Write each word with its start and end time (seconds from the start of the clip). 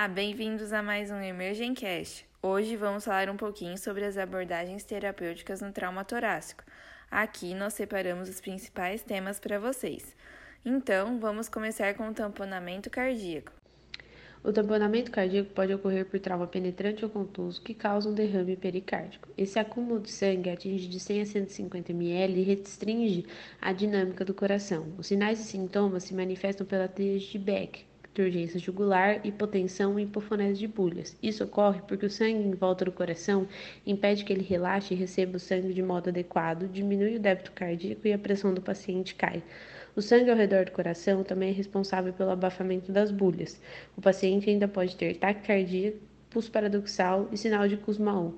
Olá, 0.00 0.08
bem-vindos 0.08 0.72
a 0.72 0.82
mais 0.82 1.10
um 1.10 1.20
Emergencast. 1.20 2.26
Hoje 2.42 2.74
vamos 2.74 3.04
falar 3.04 3.28
um 3.28 3.36
pouquinho 3.36 3.76
sobre 3.76 4.02
as 4.02 4.16
abordagens 4.16 4.82
terapêuticas 4.82 5.60
no 5.60 5.72
trauma 5.72 6.06
torácico. 6.06 6.64
Aqui 7.10 7.54
nós 7.54 7.74
separamos 7.74 8.26
os 8.26 8.40
principais 8.40 9.02
temas 9.02 9.38
para 9.38 9.58
vocês. 9.58 10.16
Então, 10.64 11.20
vamos 11.20 11.50
começar 11.50 11.92
com 11.96 12.08
o 12.08 12.14
tamponamento 12.14 12.88
cardíaco. 12.88 13.52
O 14.42 14.50
tamponamento 14.50 15.10
cardíaco 15.10 15.52
pode 15.52 15.74
ocorrer 15.74 16.06
por 16.06 16.18
trauma 16.18 16.46
penetrante 16.46 17.04
ou 17.04 17.10
contuso 17.10 17.60
que 17.60 17.74
causa 17.74 18.08
um 18.08 18.14
derrame 18.14 18.56
pericárdico. 18.56 19.28
Esse 19.36 19.58
acúmulo 19.58 20.00
de 20.00 20.10
sangue 20.10 20.48
atinge 20.48 20.88
de 20.88 20.98
100 20.98 21.20
a 21.20 21.26
150 21.26 21.92
ml 21.92 22.40
e 22.40 22.42
restringe 22.42 23.26
a 23.60 23.70
dinâmica 23.70 24.24
do 24.24 24.32
coração. 24.32 24.94
Os 24.96 25.08
sinais 25.08 25.40
e 25.40 25.44
sintomas 25.44 26.04
se 26.04 26.14
manifestam 26.14 26.66
pela 26.66 26.88
tríade 26.88 27.30
de 27.30 27.38
Beck, 27.38 27.89
urgência 28.18 28.58
jugular, 28.58 29.20
hipotensão 29.24 29.98
e 29.98 30.02
hipofonese 30.02 30.58
de 30.58 30.66
bulhas. 30.66 31.16
Isso 31.22 31.44
ocorre 31.44 31.80
porque 31.86 32.06
o 32.06 32.10
sangue 32.10 32.48
em 32.48 32.52
volta 32.52 32.84
do 32.84 32.92
coração 32.92 33.46
impede 33.86 34.24
que 34.24 34.32
ele 34.32 34.42
relaxe 34.42 34.94
e 34.94 34.96
receba 34.96 35.36
o 35.36 35.40
sangue 35.40 35.72
de 35.72 35.82
modo 35.82 36.08
adequado, 36.08 36.68
diminui 36.68 37.16
o 37.16 37.20
débito 37.20 37.52
cardíaco 37.52 38.06
e 38.08 38.12
a 38.12 38.18
pressão 38.18 38.52
do 38.52 38.60
paciente 38.60 39.14
cai. 39.14 39.42
O 39.94 40.02
sangue 40.02 40.30
ao 40.30 40.36
redor 40.36 40.64
do 40.64 40.72
coração 40.72 41.22
também 41.22 41.50
é 41.50 41.52
responsável 41.52 42.12
pelo 42.12 42.30
abafamento 42.30 42.90
das 42.90 43.10
bulhas. 43.10 43.60
O 43.96 44.00
paciente 44.00 44.48
ainda 44.48 44.66
pode 44.66 44.96
ter 44.96 45.16
taquicardia, 45.16 45.94
pulso 46.30 46.50
paradoxal 46.50 47.28
e 47.32 47.36
sinal 47.36 47.68
de 47.68 47.76
Kussmaul. 47.76 48.36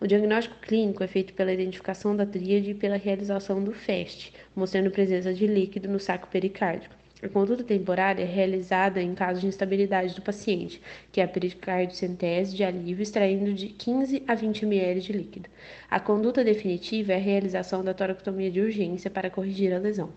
O 0.00 0.06
diagnóstico 0.06 0.60
clínico 0.60 1.02
é 1.02 1.08
feito 1.08 1.34
pela 1.34 1.52
identificação 1.52 2.14
da 2.14 2.24
tríade 2.24 2.70
e 2.70 2.74
pela 2.74 2.96
realização 2.96 3.62
do 3.62 3.72
FAST, 3.72 4.32
mostrando 4.54 4.90
presença 4.90 5.34
de 5.34 5.46
líquido 5.46 5.88
no 5.88 5.98
saco 5.98 6.28
pericárdico. 6.28 6.94
A 7.20 7.28
conduta 7.28 7.64
temporária 7.64 8.22
é 8.22 8.26
realizada 8.26 9.02
em 9.02 9.12
caso 9.12 9.40
de 9.40 9.48
instabilidade 9.48 10.14
do 10.14 10.22
paciente, 10.22 10.80
que 11.10 11.20
é 11.20 11.24
a 11.24 11.28
pericardiocentese 11.28 12.54
de 12.54 12.62
alívio 12.62 13.02
extraindo 13.02 13.52
de 13.52 13.68
15 13.68 14.22
a 14.28 14.36
20 14.36 14.62
ml 14.64 15.00
de 15.00 15.12
líquido. 15.12 15.50
A 15.90 15.98
conduta 15.98 16.44
definitiva 16.44 17.12
é 17.12 17.16
a 17.16 17.20
realização 17.20 17.82
da 17.82 17.92
toracotomia 17.92 18.52
de 18.52 18.60
urgência 18.60 19.10
para 19.10 19.30
corrigir 19.30 19.74
a 19.74 19.78
lesão. 19.78 20.12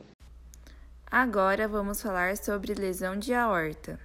Agora 1.10 1.68
vamos 1.68 2.00
falar 2.02 2.38
sobre 2.38 2.76
lesão 2.76 3.18
de 3.18 3.34
aorta. 3.34 4.00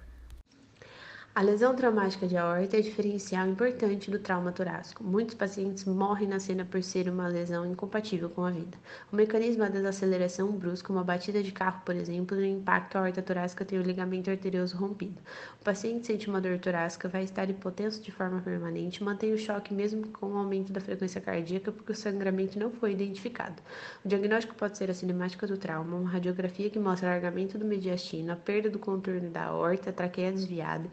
A 1.37 1.41
lesão 1.43 1.75
traumática 1.75 2.25
de 2.25 2.35
aorta 2.35 2.77
é 2.77 2.81
diferencial 2.81 3.47
importante 3.47 4.09
do 4.09 4.17
trauma 4.17 4.51
torácico. 4.51 5.03
Muitos 5.03 5.35
pacientes 5.35 5.85
morrem 5.85 6.27
na 6.27 6.39
cena 6.39 6.65
por 6.65 6.81
ser 6.81 7.07
uma 7.07 7.27
lesão 7.27 7.63
incompatível 7.63 8.27
com 8.27 8.43
a 8.43 8.49
vida. 8.49 8.75
O 9.13 9.15
mecanismo 9.15 9.61
é 9.61 9.67
a 9.67 9.69
desaceleração 9.69 10.51
brusca, 10.51 10.91
uma 10.91 11.03
batida 11.03 11.43
de 11.43 11.51
carro, 11.51 11.79
por 11.85 11.95
exemplo, 11.95 12.35
no 12.35 12.43
impacto 12.43 12.95
à 12.95 13.01
aorta 13.01 13.21
torácica 13.21 13.63
tem 13.63 13.77
o 13.77 13.83
ligamento 13.83 14.31
arterioso 14.31 14.75
rompido. 14.77 15.21
O 15.61 15.63
paciente 15.63 16.07
sente 16.07 16.27
uma 16.27 16.41
dor 16.41 16.57
torácica, 16.57 17.07
vai 17.07 17.21
estar 17.21 17.47
hipotenso 17.47 18.01
de 18.01 18.11
forma 18.11 18.41
permanente, 18.41 19.03
mantém 19.03 19.31
o 19.31 19.37
choque 19.37 19.75
mesmo 19.75 20.07
com 20.07 20.33
o 20.33 20.37
aumento 20.37 20.73
da 20.73 20.81
frequência 20.81 21.21
cardíaca 21.21 21.71
porque 21.71 21.91
o 21.91 21.95
sangramento 21.95 22.57
não 22.57 22.71
foi 22.71 22.93
identificado. 22.93 23.61
O 24.03 24.07
diagnóstico 24.07 24.55
pode 24.55 24.75
ser 24.75 24.89
a 24.89 24.93
cinemática 24.95 25.45
do 25.45 25.55
trauma, 25.55 25.97
uma 25.97 26.09
radiografia 26.09 26.67
que 26.71 26.79
mostra 26.79 27.11
alargamento 27.11 27.59
do 27.59 27.65
mediastino, 27.65 28.33
a 28.33 28.35
perda 28.35 28.71
do 28.71 28.79
contorno 28.79 29.29
da 29.29 29.43
aorta, 29.43 29.91
a 29.91 29.93
traqueia 29.93 30.31
desviada, 30.31 30.89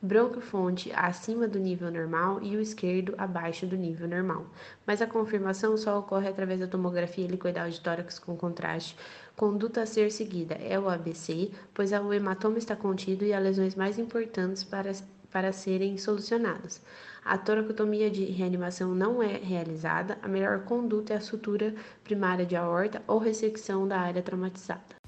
bronquiofonte 0.00 0.92
acima 0.94 1.48
do 1.48 1.58
nível 1.58 1.90
normal 1.90 2.40
e 2.42 2.56
o 2.56 2.60
esquerdo 2.60 3.14
abaixo 3.18 3.66
do 3.66 3.76
nível 3.76 4.06
normal. 4.06 4.46
Mas 4.86 5.02
a 5.02 5.06
confirmação 5.06 5.76
só 5.76 5.98
ocorre 5.98 6.28
através 6.28 6.60
da 6.60 6.68
tomografia 6.68 7.24
helicoidal 7.24 7.68
de 7.68 7.80
tórax 7.80 8.18
com 8.18 8.36
contraste. 8.36 8.96
Conduta 9.36 9.82
a 9.82 9.86
ser 9.86 10.10
seguida 10.12 10.54
é 10.54 10.78
o 10.78 10.88
ABC, 10.88 11.50
pois 11.74 11.92
o 11.92 12.12
hematoma 12.12 12.58
está 12.58 12.76
contido 12.76 13.24
e 13.24 13.32
há 13.32 13.38
lesões 13.38 13.74
mais 13.74 13.98
importantes 13.98 14.62
para, 14.62 14.92
para 15.30 15.52
serem 15.52 15.98
solucionadas. 15.98 16.80
A 17.24 17.36
toracotomia 17.36 18.10
de 18.10 18.24
reanimação 18.24 18.94
não 18.94 19.22
é 19.22 19.36
realizada, 19.36 20.16
a 20.22 20.28
melhor 20.28 20.60
conduta 20.60 21.12
é 21.12 21.16
a 21.16 21.20
sutura 21.20 21.74
primária 22.02 22.46
de 22.46 22.56
aorta 22.56 23.02
ou 23.06 23.18
ressecção 23.18 23.86
da 23.86 23.98
área 23.98 24.22
traumatizada. 24.22 24.98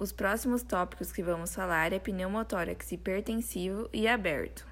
Os 0.00 0.12
próximos 0.12 0.62
tópicos 0.62 1.12
que 1.12 1.22
vamos 1.22 1.54
falar 1.54 1.92
é 1.92 1.98
pneumotórax 1.98 2.90
hipertensivo 2.90 3.86
e 3.92 4.08
aberto. 4.08 4.66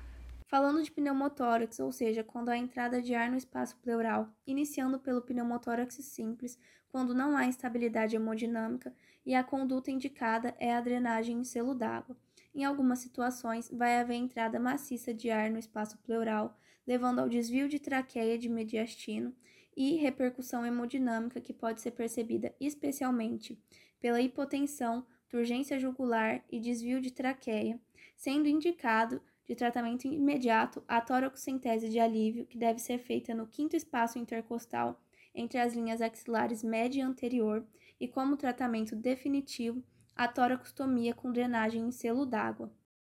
Falando 0.47 0.83
de 0.83 0.91
pneumotórax, 0.91 1.81
ou 1.81 1.93
seja, 1.93 2.25
quando 2.25 2.49
há 2.49 2.57
entrada 2.57 3.03
de 3.03 3.15
ar 3.15 3.31
no 3.31 3.37
espaço 3.37 3.77
pleural, 3.77 4.27
iniciando 4.47 4.99
pelo 4.99 5.21
pneumotórax 5.21 5.97
simples, 5.97 6.59
quando 6.89 7.13
não 7.13 7.37
há 7.37 7.47
estabilidade 7.47 8.17
hemodinâmica 8.17 8.91
e 9.27 9.35
a 9.35 9.45
conduta 9.45 9.91
indicada 9.91 10.55
é 10.59 10.75
a 10.75 10.81
drenagem 10.81 11.41
em 11.41 11.45
selo 11.45 11.75
d'água. 11.75 12.17
Em 12.55 12.65
algumas 12.65 13.01
situações, 13.01 13.71
vai 13.71 14.01
haver 14.01 14.15
entrada 14.15 14.59
maciça 14.59 15.13
de 15.13 15.31
ar 15.31 15.51
no 15.51 15.59
espaço 15.59 15.99
pleural, 15.99 16.59
levando 16.87 17.19
ao 17.19 17.29
desvio 17.29 17.69
de 17.69 17.79
traqueia 17.79 18.39
de 18.39 18.49
mediastino 18.49 19.37
e 19.77 19.97
repercussão 19.97 20.65
hemodinâmica 20.65 21.39
que 21.39 21.53
pode 21.53 21.83
ser 21.83 21.91
percebida 21.91 22.55
especialmente 22.59 23.63
pela 24.01 24.23
hipotensão 24.23 25.05
turgência 25.29 25.79
jugular 25.79 26.43
e 26.51 26.59
desvio 26.59 27.01
de 27.01 27.11
traqueia, 27.11 27.79
sendo 28.17 28.49
indicado 28.49 29.21
de 29.47 29.55
tratamento 29.55 30.07
imediato 30.07 30.83
a 30.87 31.01
toracocentese 31.01 31.89
de 31.89 31.99
alívio, 31.99 32.47
que 32.47 32.59
deve 32.59 32.79
ser 32.79 32.99
feita 32.99 33.35
no 33.35 33.47
quinto 33.47 33.77
espaço 33.77 34.19
intercostal 34.19 35.01
entre 35.35 35.59
as 35.59 35.75
linhas 35.75 36.01
axilares 36.01 36.65
média 36.65 37.01
e 37.01 37.03
anterior, 37.03 37.65
e 38.01 38.09
como 38.09 38.37
tratamento 38.37 38.97
definitivo, 38.97 39.83
a 40.15 40.27
toracostomia 40.27 41.15
com 41.15 41.33
drenagem 41.33 41.83
em 41.83 41.93
selo 41.93 42.27
d'água. 42.27 42.73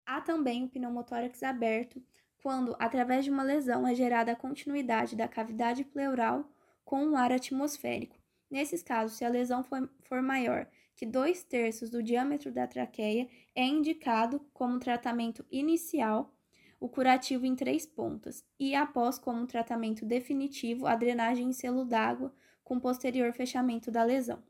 Há 0.04 0.20
também 0.20 0.64
o 0.64 0.68
pneumotórax 0.68 1.42
aberto, 1.42 2.02
quando, 2.42 2.76
através 2.78 3.24
de 3.24 3.30
uma 3.30 3.42
lesão, 3.42 3.86
é 3.86 3.94
gerada 3.94 4.32
a 4.32 4.36
continuidade 4.36 5.16
da 5.16 5.28
cavidade 5.28 5.84
pleural 5.84 6.50
com 6.84 7.08
o 7.08 7.16
ar 7.16 7.32
atmosférico. 7.32 8.18
Nesses 8.50 8.82
casos, 8.82 9.16
se 9.16 9.24
a 9.24 9.28
lesão 9.28 9.62
for, 9.62 9.88
for 10.02 10.20
maior 10.20 10.66
que 11.00 11.06
dois 11.06 11.42
terços 11.42 11.88
do 11.88 12.02
diâmetro 12.02 12.52
da 12.52 12.66
traqueia 12.66 13.26
é 13.56 13.64
indicado 13.64 14.38
como 14.52 14.78
tratamento 14.78 15.42
inicial 15.50 16.30
o 16.78 16.90
curativo 16.90 17.46
em 17.46 17.56
três 17.56 17.86
pontas 17.86 18.44
e 18.58 18.74
após 18.74 19.18
como 19.18 19.46
tratamento 19.46 20.04
definitivo 20.04 20.86
a 20.86 20.94
drenagem 20.94 21.48
em 21.48 21.52
selo 21.54 21.86
d'água 21.86 22.34
com 22.62 22.78
posterior 22.78 23.32
fechamento 23.32 23.90
da 23.90 24.04
lesão. 24.04 24.40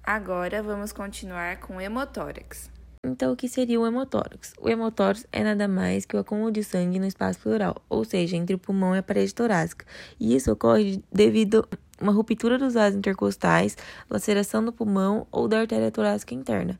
Agora 0.00 0.62
vamos 0.62 0.92
continuar 0.92 1.58
com 1.58 1.80
hemotórax. 1.80 2.70
Então, 3.04 3.32
o 3.32 3.36
que 3.36 3.48
seria 3.48 3.80
o 3.80 3.86
hemotórax? 3.86 4.52
O 4.60 4.68
hemotórax 4.68 5.26
é 5.32 5.42
nada 5.42 5.66
mais 5.66 6.04
que 6.04 6.16
o 6.16 6.20
acúmulo 6.20 6.52
de 6.52 6.62
sangue 6.62 7.00
no 7.00 7.06
espaço 7.06 7.40
pleural, 7.40 7.82
ou 7.88 8.04
seja, 8.04 8.36
entre 8.36 8.54
o 8.54 8.58
pulmão 8.58 8.94
e 8.94 8.98
a 8.98 9.02
parede 9.02 9.34
torácica. 9.34 9.84
E 10.20 10.36
isso 10.36 10.52
ocorre 10.52 11.02
devido 11.12 11.68
uma 12.00 12.12
ruptura 12.12 12.58
dos 12.58 12.74
vasos 12.74 12.98
intercostais, 12.98 13.76
laceração 14.08 14.64
do 14.64 14.72
pulmão 14.72 15.26
ou 15.30 15.48
da 15.48 15.60
artéria 15.60 15.90
torácica 15.90 16.34
interna. 16.34 16.78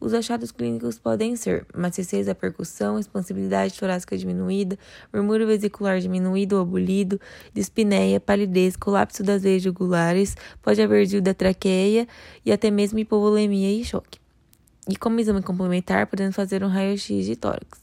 Os 0.00 0.14
achados 0.14 0.52
clínicos 0.52 0.96
podem 0.96 1.34
ser 1.34 1.66
maciez 1.74 2.26
da 2.26 2.34
percussão, 2.34 3.00
expansibilidade 3.00 3.76
torácica 3.76 4.16
diminuída, 4.16 4.78
murmúrio 5.12 5.46
vesicular 5.46 5.98
diminuído 5.98 6.54
ou 6.54 6.62
abolido, 6.62 7.20
dispneia, 7.52 8.20
palidez, 8.20 8.76
colapso 8.76 9.24
das 9.24 9.42
veias 9.42 9.62
jugulares, 9.62 10.36
pode 10.62 10.80
haver 10.80 11.20
da 11.20 11.34
traqueia 11.34 12.06
e 12.46 12.52
até 12.52 12.70
mesmo 12.70 13.00
hipovolemia 13.00 13.72
e 13.72 13.84
choque. 13.84 14.20
E 14.88 14.96
como 14.96 15.20
exame 15.20 15.42
complementar, 15.42 16.06
podemos 16.06 16.34
fazer 16.34 16.64
um 16.64 16.68
raio-x 16.68 17.26
de 17.26 17.36
tórax. 17.36 17.78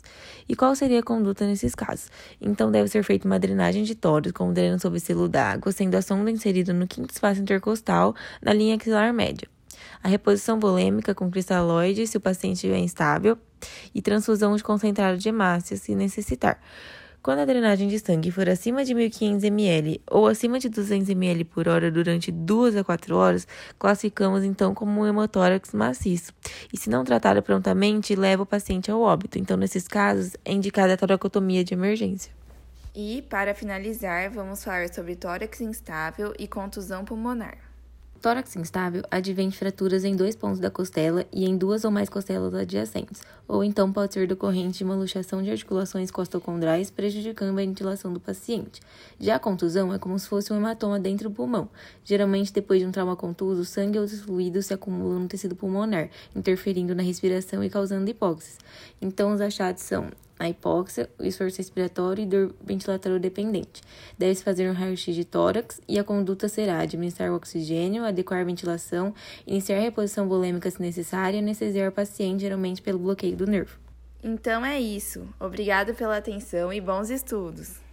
E 0.49 0.55
qual 0.55 0.75
seria 0.75 0.99
a 0.99 1.03
conduta 1.03 1.45
nesses 1.45 1.75
casos? 1.75 2.09
Então, 2.41 2.71
deve 2.71 2.89
ser 2.89 3.03
feita 3.03 3.27
uma 3.27 3.37
drenagem 3.37 3.83
de 3.83 3.93
tórax 3.93 4.31
com 4.31 4.51
dreno 4.51 4.79
sob 4.79 4.99
selo 4.99 5.29
d'água, 5.29 5.71
sendo 5.71 5.93
a 5.95 6.01
sonda 6.01 6.31
inserida 6.31 6.73
no 6.73 6.87
quinto 6.87 7.11
espaço 7.11 7.41
intercostal, 7.41 8.15
na 8.41 8.51
linha 8.51 8.75
axilar 8.75 9.13
média. 9.13 9.47
A 10.01 10.07
reposição 10.07 10.59
volêmica 10.59 11.13
com 11.13 11.29
cristalóide, 11.29 12.07
se 12.07 12.17
o 12.17 12.21
paciente 12.21 12.55
estiver 12.55 12.79
instável, 12.79 13.37
e 13.93 14.01
transfusão 14.01 14.55
de 14.55 14.63
concentrado 14.63 15.17
de 15.17 15.29
hemácia, 15.29 15.77
se 15.77 15.93
necessitar. 15.93 16.59
Quando 17.25 17.39
a 17.39 17.45
drenagem 17.45 17.87
de 17.87 17.97
sangue 17.97 18.29
for 18.29 18.47
acima 18.47 18.85
de 18.85 18.93
1.500 18.93 19.45
ml 19.45 19.99
ou 20.11 20.27
acima 20.27 20.59
de 20.59 20.69
200 20.69 21.09
ml 21.09 21.43
por 21.43 21.67
hora 21.67 21.89
durante 21.89 22.31
2 22.31 22.75
a 22.75 22.83
4 22.83 23.15
horas, 23.15 23.47
classificamos 23.79 24.43
então 24.43 24.75
como 24.75 25.01
um 25.01 25.07
hemotórax 25.07 25.73
maciço. 25.73 26.31
E 26.71 26.77
se 26.77 26.87
não 26.87 27.03
tratado 27.03 27.41
prontamente, 27.41 28.15
leva 28.15 28.43
o 28.43 28.45
paciente 28.45 28.91
ao 28.91 29.01
óbito. 29.01 29.39
Então, 29.39 29.57
nesses 29.57 29.87
casos, 29.87 30.37
é 30.45 30.53
indicada 30.53 30.93
a 30.93 30.97
toracotomia 30.97 31.63
de 31.63 31.73
emergência. 31.73 32.31
E, 32.93 33.23
para 33.23 33.55
finalizar, 33.55 34.29
vamos 34.29 34.63
falar 34.63 34.93
sobre 34.93 35.15
tórax 35.15 35.61
instável 35.61 36.31
e 36.37 36.47
contusão 36.47 37.03
pulmonar 37.03 37.64
tórax 38.25 38.55
instável 38.55 39.03
advém 39.11 39.49
de 39.49 39.55
fraturas 39.55 40.03
em 40.03 40.15
dois 40.15 40.35
pontos 40.35 40.59
da 40.59 40.71
costela 40.71 41.27
e 41.31 41.45
em 41.45 41.55
duas 41.55 41.85
ou 41.85 41.91
mais 41.91 42.09
costelas 42.09 42.55
adjacentes, 42.55 43.21
ou 43.47 43.63
então 43.63 43.93
pode 43.93 44.15
ser 44.15 44.27
decorrente 44.27 44.79
de 44.79 44.83
uma 44.83 44.95
luxação 44.95 45.43
de 45.43 45.51
articulações 45.51 46.09
costocondrais, 46.09 46.89
prejudicando 46.89 47.51
a 47.51 47.61
ventilação 47.61 48.11
do 48.11 48.19
paciente. 48.19 48.81
Já 49.19 49.35
a 49.35 49.39
contusão 49.39 49.93
é 49.93 49.99
como 49.99 50.17
se 50.17 50.27
fosse 50.27 50.51
um 50.51 50.57
hematoma 50.57 50.99
dentro 50.99 51.29
do 51.29 51.35
pulmão. 51.35 51.69
Geralmente, 52.03 52.51
depois 52.51 52.79
de 52.79 52.87
um 52.87 52.91
trauma 52.91 53.15
contuso, 53.15 53.63
sangue 53.63 53.99
ou 53.99 54.05
os 54.05 54.19
fluidos 54.19 54.65
se 54.65 54.73
acumulam 54.73 55.19
no 55.19 55.27
tecido 55.27 55.55
pulmonar, 55.55 56.09
interferindo 56.35 56.95
na 56.95 57.03
respiração 57.03 57.63
e 57.63 57.69
causando 57.69 58.09
hipóxia. 58.09 58.57
Então, 58.99 59.33
os 59.33 59.39
achados 59.39 59.83
são 59.83 60.09
a 60.37 60.49
hipóxia, 60.49 61.09
o 61.17 61.23
esforço 61.23 61.57
respiratório 61.57 62.23
e 62.23 62.25
dor 62.25 62.55
ventilatório 62.63 63.19
dependente. 63.19 63.81
Deve-se 64.17 64.43
fazer 64.43 64.69
um 64.69 64.73
raio-x 64.73 65.15
de 65.15 65.23
tórax 65.23 65.81
e 65.87 65.97
a 65.97 66.03
conduta 66.03 66.47
será 66.49 66.79
administrar 66.79 67.31
o 67.31 67.35
oxigênio, 67.35 68.03
adequar 68.03 68.41
a 68.41 68.43
ventilação, 68.43 69.13
iniciar 69.47 69.77
a 69.77 69.81
reposição 69.81 70.27
volêmica 70.27 70.69
se 70.69 70.81
necessária 70.81 71.37
e 71.37 71.39
anestesiar 71.39 71.89
o 71.89 71.93
paciente, 71.93 72.41
geralmente 72.41 72.81
pelo 72.81 72.99
bloqueio 72.99 73.35
do 73.35 73.47
nervo. 73.47 73.77
Então 74.23 74.65
é 74.65 74.79
isso. 74.79 75.27
Obrigado 75.39 75.93
pela 75.93 76.17
atenção 76.17 76.73
e 76.73 76.81
bons 76.81 77.09
estudos! 77.09 77.84